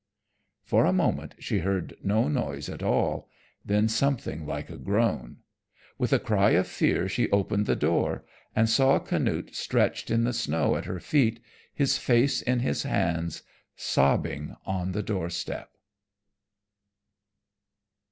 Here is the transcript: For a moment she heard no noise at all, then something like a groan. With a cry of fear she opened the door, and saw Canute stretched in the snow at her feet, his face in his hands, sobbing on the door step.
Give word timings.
For 0.63 0.87
a 0.87 0.93
moment 0.93 1.35
she 1.37 1.59
heard 1.59 1.93
no 2.03 2.27
noise 2.27 2.69
at 2.69 2.81
all, 2.81 3.29
then 3.63 3.87
something 3.87 4.47
like 4.47 4.71
a 4.71 4.77
groan. 4.79 5.37
With 5.99 6.11
a 6.11 6.17
cry 6.17 6.49
of 6.57 6.67
fear 6.67 7.07
she 7.07 7.29
opened 7.29 7.67
the 7.67 7.75
door, 7.75 8.25
and 8.55 8.67
saw 8.67 8.97
Canute 8.97 9.53
stretched 9.55 10.09
in 10.09 10.23
the 10.23 10.33
snow 10.33 10.75
at 10.75 10.85
her 10.85 10.99
feet, 10.99 11.39
his 11.71 11.99
face 11.99 12.41
in 12.41 12.61
his 12.61 12.81
hands, 12.81 13.43
sobbing 13.75 14.55
on 14.65 14.93
the 14.93 15.03
door 15.03 15.29
step. 15.29 15.69